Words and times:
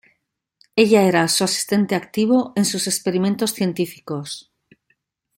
Ella 0.75 1.03
era 1.03 1.27
su 1.27 1.43
asistente 1.43 1.93
activo 1.93 2.53
en 2.55 2.65
sus 2.65 2.87
experimentos 2.87 3.51
científicos. 3.53 4.51